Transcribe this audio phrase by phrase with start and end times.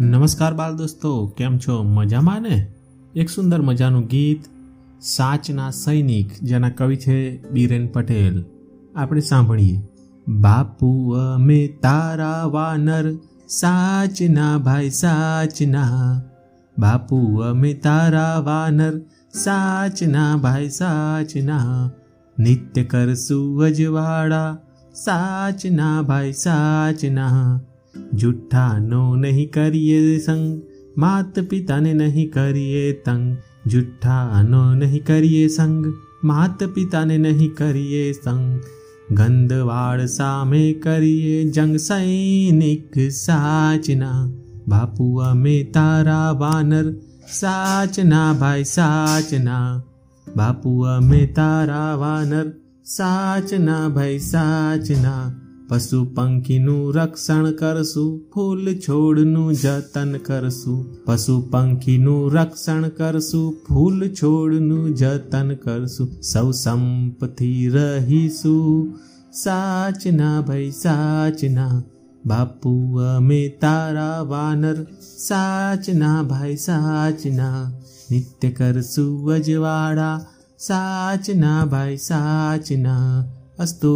[0.00, 1.82] નમસ્કાર બાળ દોસ્તો, કેમ છો?
[1.82, 2.72] મજામાં ને?
[3.14, 4.44] એક સુંદર મજાનું ગીત,
[5.00, 8.44] સાચના સૈનિક, જેના કવિ છે બીરેન પટેલ.
[8.96, 9.82] આપણે સાંભળીએ.
[10.28, 13.12] બાપુ, અમે તારા વાનર,
[13.48, 16.20] સાચના ભાઈ, સાચના.
[16.78, 18.92] બાપુ, અમે તારા વાનર,
[19.34, 21.90] સાચના ભાઈ, સાચના.
[22.38, 24.58] નિત્ય કરશું અજવાળા,
[24.94, 27.60] સાચના ભાઈ, સાચના.
[27.94, 30.60] जूठा नो नहीं करिए संग
[30.98, 33.36] मात पिता ने नहीं करिए तंग
[33.66, 35.92] जुठा नो नहीं करिए संग
[36.24, 38.60] मात पिता ने नहीं करिए संग
[39.16, 44.12] गंधवाड़ सामे करिए जंग सैनिक साचना
[44.68, 46.92] बापुआ में तारा वानर
[47.28, 49.60] साचना भाई साचना
[50.26, 52.52] बापुआ में तारा वानर
[52.86, 55.16] साचना भाई साचना
[55.69, 65.49] પશુ પંખીનું રક્ષણ કરશું ફૂલ છોડનું જતન કરશું પશુ પંખીનું રક્ષણ કરશું ફૂલ છોડનું જતન
[65.63, 68.83] કરશું સૌ સંપથી રહીશું
[69.35, 71.73] સાચના ભાઈ સાચના
[72.23, 72.73] બાપુ
[73.05, 74.77] અમે તારા વાનર
[75.19, 77.61] સાચના ભાઈ સાચના
[78.11, 80.17] નિત્ય કરશું અજવાળા
[80.59, 83.09] સાચના ભાઈ સાચના
[83.59, 83.95] અસ્તુ